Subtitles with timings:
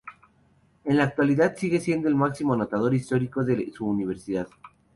[0.83, 4.47] En la actualidad sigue siendo el máximo anotador histórico de su universidad.